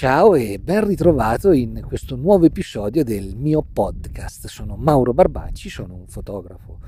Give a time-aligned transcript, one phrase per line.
[0.00, 4.46] Ciao e ben ritrovato in questo nuovo episodio del mio podcast.
[4.46, 6.78] Sono Mauro Barbacci, sono un fotografo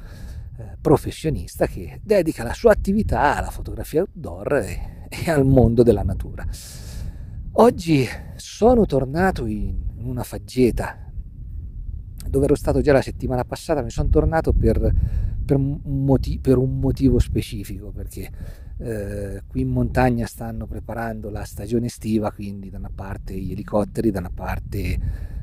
[0.59, 6.05] eh, professionista che dedica la sua attività alla fotografia outdoor e, e al mondo della
[6.05, 6.47] natura.
[7.55, 11.11] Oggi sono tornato in una faggeta
[12.29, 14.79] dove ero stato già la settimana passata, mi sono tornato per,
[15.45, 18.31] per, un, motivo, per un motivo specifico perché
[18.81, 24.11] eh, qui in montagna stanno preparando la stagione estiva, quindi da una parte gli elicotteri,
[24.11, 24.99] da una parte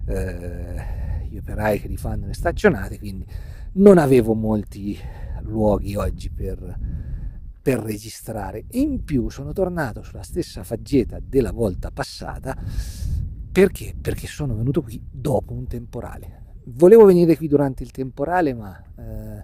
[0.06, 3.26] eh, gli operai che li fanno le stagionate, quindi
[3.74, 4.98] non avevo molti
[5.42, 6.80] luoghi oggi per,
[7.62, 8.66] per registrare.
[8.72, 12.56] In più sono tornato sulla stessa faggeta della volta passata
[13.58, 13.96] perché?
[14.00, 16.44] Perché sono venuto qui dopo un temporale.
[16.66, 19.44] Volevo venire qui durante il temporale, ma eh,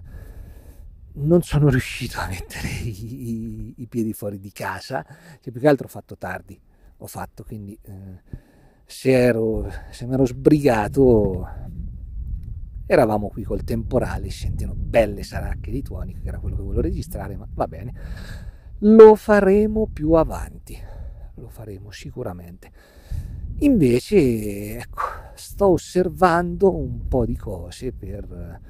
[1.16, 5.04] non sono riuscito a mettere i, i, piedi fuori di casa,
[5.40, 6.58] che più che altro ho fatto tardi,
[6.96, 8.22] ho fatto, quindi eh,
[8.84, 11.48] se, ero, se mi ero sbrigato
[12.86, 17.36] eravamo qui col temporale, sentono belle saracche di tuoni, che era quello che volevo registrare,
[17.36, 17.92] ma va bene,
[18.78, 20.76] lo faremo più avanti,
[21.34, 22.70] lo faremo sicuramente.
[23.58, 25.02] Invece, ecco,
[25.34, 28.60] sto osservando un po' di cose per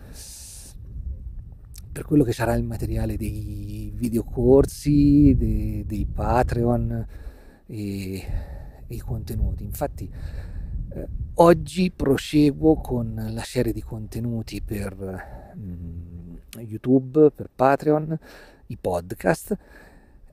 [1.95, 7.07] per quello che sarà il materiale dei videocorsi, dei, dei Patreon
[7.67, 8.25] e, e,
[8.89, 9.63] i contenuti.
[9.63, 10.11] Infatti
[10.91, 18.19] eh, oggi proseguo con la serie di contenuti per mm, YouTube, per Patreon,
[18.67, 19.57] i podcast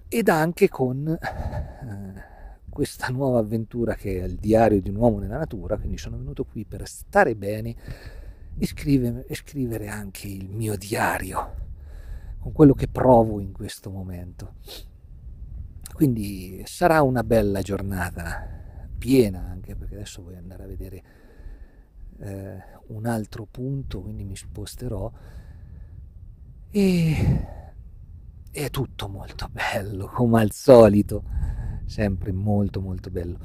[0.08, 2.23] ed anche con eh,
[2.72, 6.44] questa nuova avventura che è il diario di un uomo nella natura, quindi sono venuto
[6.44, 7.76] qui per stare bene
[8.62, 11.56] e scrivere, e scrivere anche il mio diario
[12.38, 14.54] con quello che provo in questo momento.
[15.95, 21.04] Quindi sarà una bella giornata, piena anche perché adesso voglio andare a vedere
[22.20, 25.11] eh, un altro punto, quindi mi sposterò
[26.70, 27.48] e
[28.52, 31.23] è tutto molto bello, come al solito,
[31.86, 33.39] sempre molto molto bello.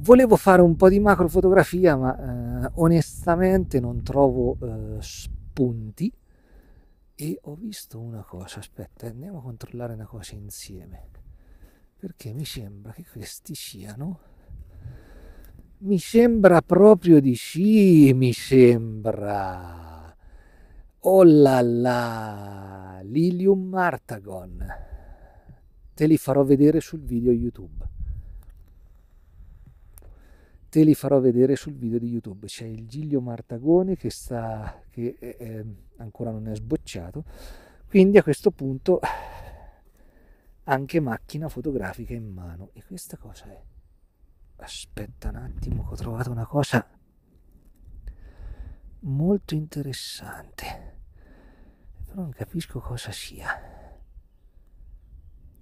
[0.00, 6.12] Volevo fare un po' di macrofotografia, ma eh, onestamente non trovo eh, spunti.
[7.16, 11.08] E ho visto una cosa, aspetta, andiamo a controllare una cosa insieme,
[11.96, 14.20] perché mi sembra che questi siano,
[15.78, 20.16] mi sembra proprio di sì, mi sembra,
[21.00, 24.64] oh là là, Lilium Martagon,
[25.92, 27.97] te li farò vedere sul video YouTube
[30.68, 32.46] te li farò vedere sul video di YouTube.
[32.46, 35.64] C'è il Giglio Martagone che, sta, che è, è,
[35.96, 37.24] ancora non è sbocciato,
[37.88, 39.00] quindi a questo punto
[40.64, 42.70] anche macchina fotografica in mano.
[42.74, 43.62] E questa cosa è...
[44.60, 46.84] Aspetta un attimo, ho trovato una cosa
[49.00, 50.96] molto interessante,
[52.04, 53.48] però non capisco cosa sia.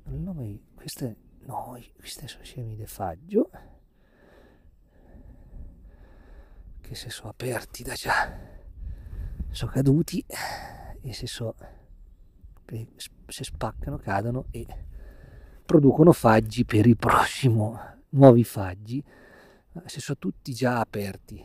[0.07, 3.51] Il nome, queste, no, queste sono semi di faggio
[6.87, 8.39] che se sono aperti da già
[9.51, 10.25] sono caduti
[11.01, 11.55] e se so
[13.27, 14.67] se spaccano cadono e
[15.65, 17.79] producono faggi per il prossimo
[18.11, 19.03] nuovi faggi.
[19.85, 21.45] Se sono tutti già aperti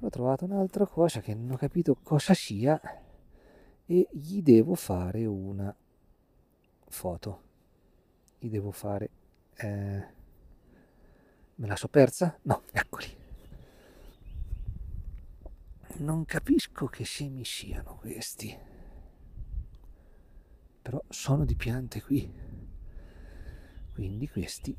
[0.00, 2.80] ho trovato un'altra cosa che non ho capito cosa sia
[3.86, 5.74] e gli devo fare una
[6.88, 7.42] foto.
[8.38, 9.10] Gli devo fare
[9.56, 10.06] eh,
[11.56, 12.38] me la so persa?
[12.42, 13.22] no, eccoli
[15.98, 18.56] non capisco che semi siano questi,
[20.82, 22.30] però sono di piante qui,
[23.92, 24.76] quindi questi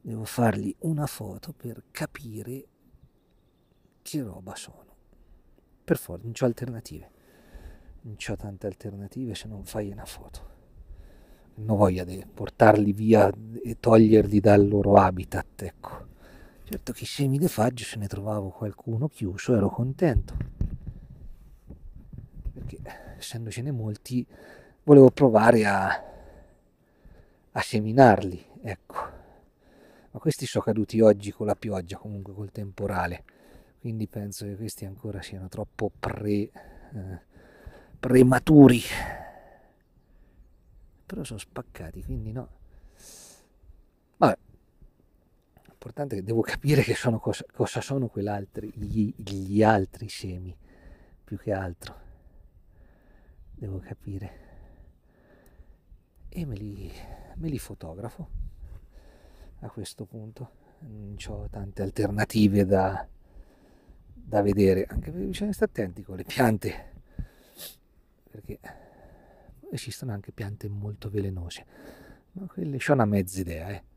[0.00, 2.66] devo fargli una foto per capire
[4.02, 4.92] che roba sono.
[5.82, 7.10] Per forza, non ho alternative,
[8.02, 10.52] non ho tante alternative se non fai una foto.
[11.56, 13.32] Non ho voglia di portarli via
[13.62, 16.12] e toglierli dal loro habitat, ecco.
[16.66, 20.34] Certo che semi di faggio se ne trovavo qualcuno chiuso ero contento.
[22.54, 22.78] Perché
[23.18, 24.26] essendocene molti
[24.82, 26.04] volevo provare a,
[27.52, 28.96] a seminarli, ecco.
[30.10, 33.24] Ma questi sono caduti oggi con la pioggia, comunque col temporale.
[33.78, 36.52] Quindi penso che questi ancora siano troppo pre, eh,
[38.00, 38.80] prematuri.
[41.04, 42.48] Però sono spaccati, quindi no.
[44.16, 44.38] Vabbè,
[45.84, 48.08] l'importante è che devo capire che sono cosa, cosa sono
[48.74, 50.56] gli, gli altri semi,
[51.22, 52.00] più che altro.
[53.50, 54.42] Devo capire.
[56.28, 56.90] E me li,
[57.34, 58.28] me li fotografo,
[59.60, 60.62] a questo punto.
[60.80, 63.06] Non ho tante alternative da,
[64.12, 66.92] da vedere, anche perché bisogna stare attenti con le piante,
[68.30, 68.58] perché
[69.70, 71.66] esistono anche piante molto velenose,
[72.32, 73.92] ma quelle ho una mezza idea, eh.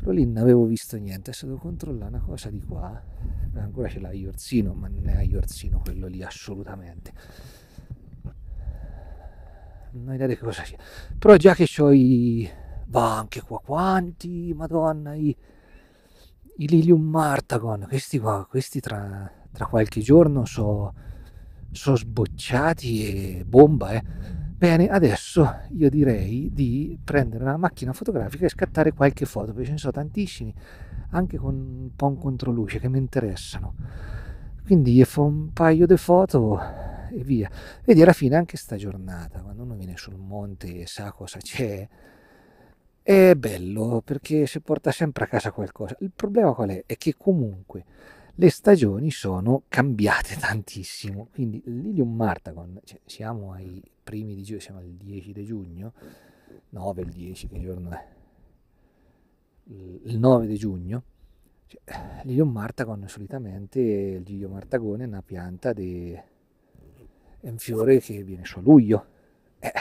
[0.00, 3.02] Però lì non avevo visto niente, adesso devo controllare una cosa di qua,
[3.54, 7.12] ancora c'è l'aiorzino, ma non è aiorzino quello lì assolutamente.
[9.92, 10.78] Non ho idea di cosa sia.
[11.18, 12.48] Però già che ho i...
[12.86, 15.36] Va anche qua quanti, madonna, i,
[16.56, 20.92] i Lilium Martagon, questi qua, questi tra, tra qualche giorno sono
[21.70, 28.50] so sbocciati e bomba, eh Bene, adesso io direi di prendere una macchina fotografica e
[28.50, 30.52] scattare qualche foto, perché ce ne sono tantissimi,
[31.12, 33.74] anche con un po' in controluce che mi interessano.
[34.62, 36.60] Quindi fa un paio di foto
[37.10, 37.50] e via.
[37.86, 41.88] Vedi, alla fine anche sta giornata, quando uno viene sul monte e sa cosa c'è,
[43.02, 45.96] è bello perché si porta sempre a casa qualcosa.
[46.00, 46.82] Il problema qual è?
[46.84, 47.84] È che comunque
[48.40, 51.28] le stagioni sono cambiate tantissimo.
[51.32, 55.92] Quindi l'Ilium Martagon, cioè, siamo ai primi di giugno, siamo al 10 di giugno,
[56.70, 58.06] 9 il 10, che giorno è?
[59.64, 61.02] Il 9 di giugno,
[61.66, 66.18] cioè, l'Ilium Martagon solitamente, il Giglio Martagone è una pianta di...
[67.40, 69.06] è un fiore che viene su a luglio.
[69.58, 69.72] Eh,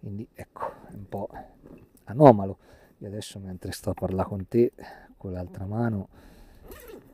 [0.00, 1.28] quindi ecco, è un po'
[2.04, 2.58] anomalo.
[2.98, 4.72] Io adesso mentre sto a parlare con te,
[5.16, 6.08] con l'altra mano,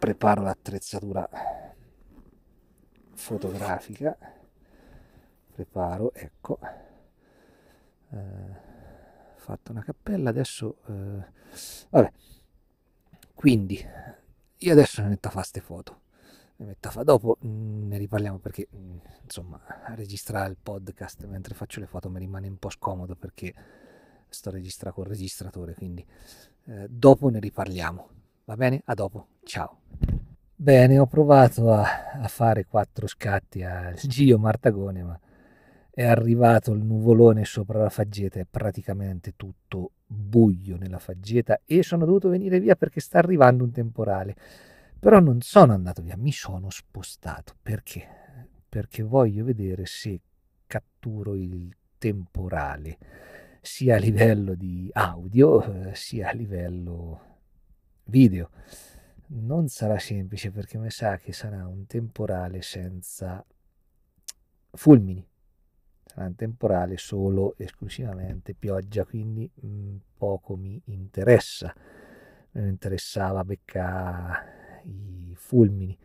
[0.03, 1.29] preparo l'attrezzatura
[3.15, 4.19] fotografica.
[5.53, 6.59] Preparo ecco.
[8.11, 8.71] Eh,
[9.37, 11.25] fatto una cappella adesso eh,
[11.91, 12.13] vabbè.
[13.33, 13.81] Quindi
[14.57, 16.01] io adesso ne metto a fare queste foto.
[16.57, 19.61] Ne metto a fare dopo mm, ne riparliamo perché mm, insomma
[19.95, 23.55] registrare il podcast mentre faccio le foto mi rimane un po' scomodo perché
[24.29, 26.05] sto registrando col registratore quindi
[26.65, 29.81] eh, dopo ne riparliamo va bene a dopo ciao
[30.63, 35.21] Bene, ho provato a, a fare quattro scatti al Gio Martagone, ma
[35.91, 42.05] è arrivato il nuvolone sopra la faggeta, è praticamente tutto buio nella faggeta e sono
[42.05, 44.37] dovuto venire via perché sta arrivando un temporale.
[45.01, 47.55] Però non sono andato via, mi sono spostato.
[47.61, 48.07] Perché?
[48.69, 50.21] Perché voglio vedere se
[50.69, 52.99] catturo il temporale
[53.61, 57.32] sia a livello di audio eh, sia a livello
[58.05, 58.51] video
[59.35, 63.45] non sarà semplice perché mi sa che sarà un temporale senza
[64.73, 65.27] fulmini,
[66.05, 71.73] sarà un temporale solo esclusivamente pioggia, quindi mh, mm, poco mi interessa.
[72.55, 75.97] Mi interessava beccare i fulmini,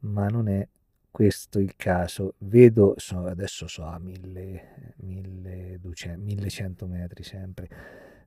[0.00, 0.66] ma non è
[1.10, 2.36] questo il caso.
[2.38, 7.68] Vedo, so, adesso so a 1100 metri sempre,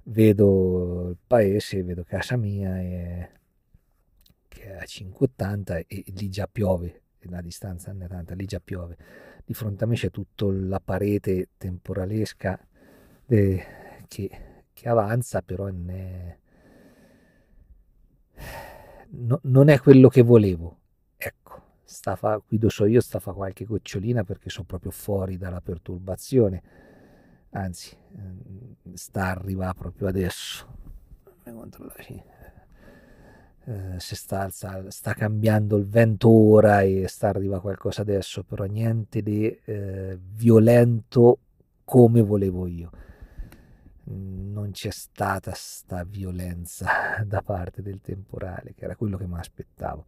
[0.10, 3.30] vedo il paese, vedo casa mia e
[4.48, 8.98] che è a 5,80 e lì già piove, la distanza è tanta, lì già piove.
[9.46, 12.60] Di fronte a me c'è tutta la parete temporalesca
[13.26, 13.64] de,
[14.08, 14.30] che,
[14.74, 16.38] che, avanza, però è,
[19.10, 20.80] no, non è quello che volevo.
[21.16, 25.38] Ecco, sta fa, qui dove so io sta fa qualche gocciolina perché sono proprio fuori
[25.38, 26.64] dalla perturbazione,
[27.52, 30.68] anzi mm, sta arriva proprio adesso.
[33.70, 38.64] Eh, se sta, sta, sta, cambiando il vento ora e sta arriva qualcosa adesso, però
[38.64, 41.40] niente di eh, violento
[41.84, 42.90] come volevo io.
[44.06, 50.06] Non c'è stata sta violenza da parte del temporale, che era quello che mi aspettavo.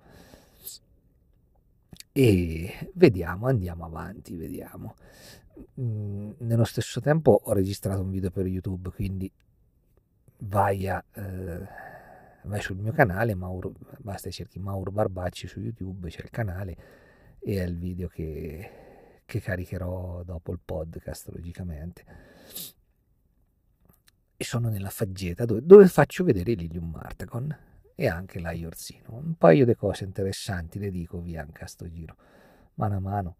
[2.13, 4.95] E vediamo, andiamo avanti, vediamo.
[5.79, 9.31] Mm, nello stesso tempo ho registrato un video per YouTube, quindi
[10.39, 11.03] vai a...
[11.13, 11.67] Eh,
[12.43, 16.77] vai sul mio canale, Mauro, basta cerchi Mauro Barbacci su YouTube, c'è il canale
[17.39, 22.05] e è il video che, che caricherò dopo il podcast, logicamente.
[24.35, 27.57] E sono nella faggeta dove, dove faccio vedere l'Ilium Martagon
[27.95, 29.15] e anche l'Aiorzino.
[29.15, 32.15] Un paio di cose interessanti le dico via anche a sto giro,
[32.75, 33.35] mano a mano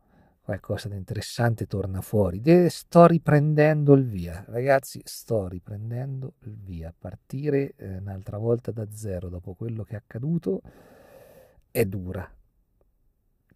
[0.50, 2.42] qualcosa di interessante torna fuori.
[2.42, 6.92] De, sto riprendendo il via, ragazzi, sto riprendendo il via.
[6.98, 10.62] Partire eh, un'altra volta da zero dopo quello che è accaduto
[11.70, 12.28] è dura.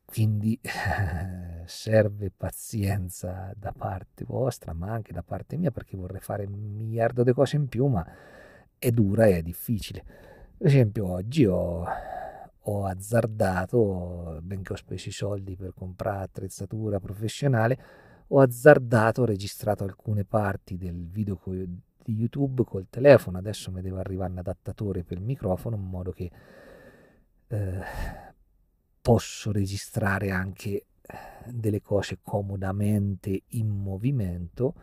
[0.05, 0.59] Quindi
[1.65, 7.23] serve pazienza da parte vostra, ma anche da parte mia, perché vorrei fare un miliardo
[7.23, 8.05] di cose in più, ma
[8.77, 10.03] è dura e è difficile.
[10.57, 11.85] Per esempio, oggi ho
[12.65, 17.77] ho azzardato, benché ho speso i soldi per comprare attrezzatura professionale,
[18.27, 23.99] ho azzardato, ho registrato alcune parti del video di YouTube col telefono, adesso mi deve
[23.99, 26.31] arrivare un adattatore per il microfono in modo che
[27.47, 27.81] eh,
[29.01, 30.85] posso registrare anche eh,
[31.47, 34.73] delle cose comodamente in movimento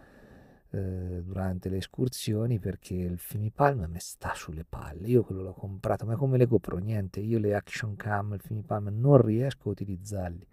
[0.70, 5.08] eh, durante le escursioni perché il Filmipalm mi sta sulle palle.
[5.08, 8.88] Io quello l'ho comprato, ma come le GoPro niente, io le action cam, il Filmipalm
[8.92, 10.46] non riesco a utilizzarli,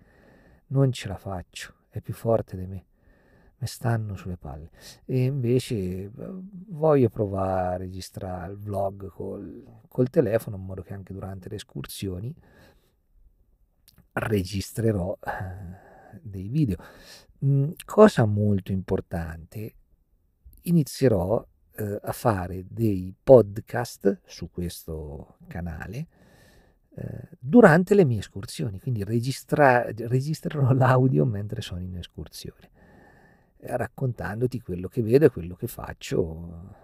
[0.67, 2.86] non ce la faccio, è più forte di me
[3.59, 4.69] mi stanno sulle palle.
[5.05, 10.93] E invece eh, voglio provare a registrare il vlog col, col telefono in modo che
[10.93, 12.33] anche durante le escursioni
[14.13, 16.77] registrerò eh, dei video.
[17.45, 19.74] Mm, cosa molto importante,
[20.67, 21.45] inizierò
[21.75, 26.07] eh, a fare dei podcast su questo canale
[26.95, 32.75] eh, durante le mie escursioni, quindi registra- registrerò l'audio mentre sono in escursione
[33.59, 36.75] raccontandoti quello che vedo e quello che faccio.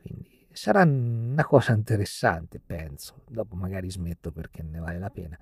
[0.00, 3.22] Quindi sarà una cosa interessante, penso.
[3.28, 5.38] Dopo magari smetto perché ne vale la pena.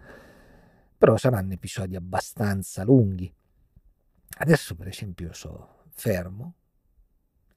[0.97, 3.33] Però saranno episodi abbastanza lunghi.
[4.39, 6.55] Adesso, per esempio, sono fermo.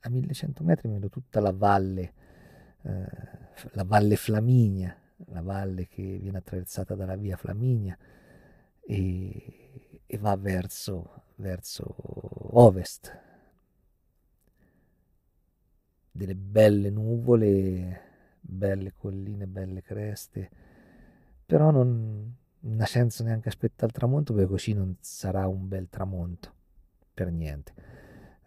[0.06, 2.14] A 1100 metri vedo tutta la valle,
[2.84, 3.08] eh,
[3.72, 4.96] la valle Flaminia,
[5.28, 7.98] la valle che viene attraversata dalla via Flaminia
[8.82, 11.84] e, e va verso verso
[12.58, 13.20] ovest.
[16.12, 18.02] Delle belle nuvole,
[18.40, 20.50] belle colline, belle creste,
[21.46, 25.90] però non, non ha senso neanche aspettare il tramonto perché così non sarà un bel
[25.90, 26.54] tramonto,
[27.14, 27.74] per niente.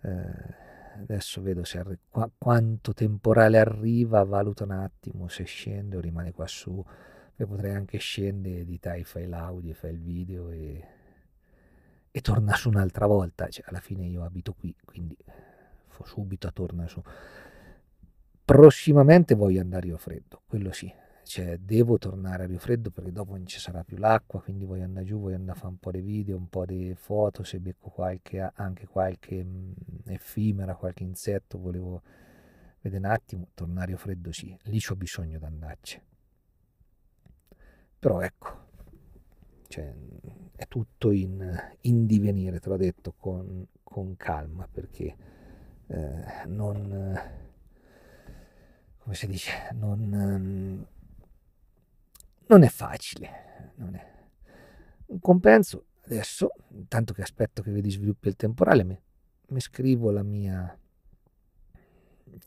[0.02, 0.64] Eh,
[1.00, 6.32] adesso vedo se arri- qu- quanto temporale arriva, valuto un attimo se scende o rimane
[6.32, 6.84] qua su,
[7.34, 10.88] poi potrei anche scendere, editare, fai l'audio, fai il video e
[12.10, 13.48] e torna su un'altra volta.
[13.48, 15.16] Cioè, alla fine io abito qui, quindi
[16.04, 17.02] subito torna su.
[18.44, 20.92] Prossimamente voglio andare a Rio Freddo, quello sì.
[21.26, 24.84] Cioè, devo tornare a Rio Freddo perché dopo non ci sarà più l'acqua, quindi voglio
[24.84, 27.58] andare giù, voglio andare a fare un po' di video, un po' di foto, se
[27.58, 32.00] becco qualche, anche qualche mh, effimera, qualche insetto, volevo
[32.80, 36.00] vedere un attimo, tornare a Rio Freddo sì, lì ho bisogno di andarci.
[37.98, 38.66] Però ecco,
[39.66, 39.92] cioè,
[40.54, 45.16] è tutto in, in, divenire, te l'ho detto, con, con calma, perché
[45.88, 47.20] eh, non,
[48.98, 50.86] come si dice, non,
[52.46, 53.72] non è facile.
[53.76, 54.14] Non è.
[55.06, 59.00] Un compenso, adesso, intanto che aspetto che vedi sviluppi il temporale, mi,
[59.48, 60.76] mi scrivo la mia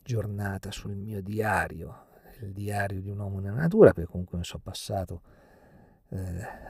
[0.02, 2.06] giornata sul mio diario,
[2.40, 5.22] il diario di un uomo nella natura, perché comunque mi sono passato
[6.10, 6.18] eh,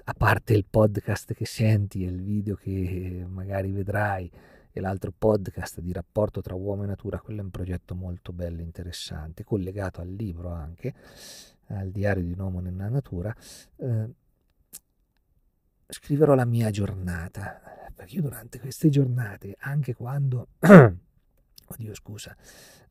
[0.04, 4.30] a parte il podcast che senti e il video che magari vedrai
[4.72, 8.60] e l'altro podcast di rapporto tra uomo e natura, quello è un progetto molto bello
[8.60, 10.94] interessante, collegato al libro anche,
[11.70, 13.34] al diario di un uomo nella natura.
[13.76, 14.14] Eh,
[15.86, 17.60] scriverò la mia giornata,
[17.94, 22.36] perché io durante queste giornate, anche quando, oddio scusa,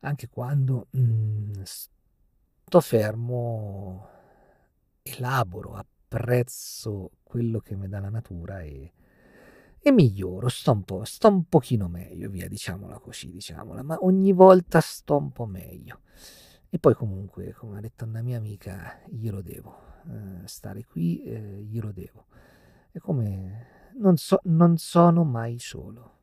[0.00, 4.08] anche quando mh, mm, sto fermo,
[5.02, 8.92] elaboro, apprezzo quello che mi dà la natura e,
[9.78, 14.32] e miglioro, sto un, po', sto un pochino meglio, via, diciamola così, diciamola, ma ogni
[14.32, 16.00] volta sto un po' meglio.
[16.72, 19.76] E poi comunque, come ha detto una mia amica, glielo devo,
[20.08, 22.26] eh, stare qui eh, glielo devo.
[22.92, 26.18] È come non, so, non sono mai solo.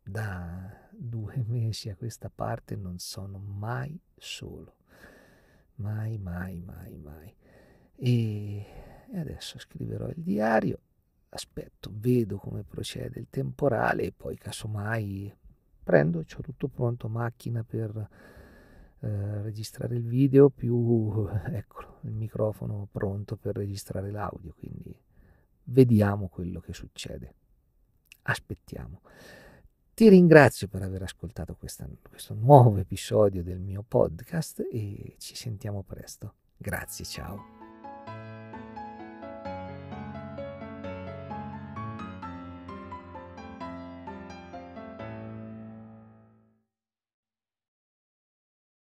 [0.00, 4.76] Da due mesi a questa parte non sono mai solo.
[5.76, 7.34] Mai, mai, mai, mai.
[7.96, 8.66] E,
[9.10, 10.78] e adesso scriverò il diario,
[11.30, 15.34] aspetto, vedo come procede il temporale e poi casomai
[15.82, 18.08] prendo, ho tutto pronto, macchina per
[19.04, 24.96] eh, registrare il video più eccolo, il microfono pronto per registrare l'audio, quindi
[25.64, 27.34] vediamo quello che succede.
[28.22, 29.00] Aspettiamo.
[29.94, 35.82] Ti ringrazio per aver ascoltato questa, questo nuovo episodio del mio podcast e ci sentiamo
[35.82, 36.34] presto.
[36.56, 37.61] Grazie, ciao.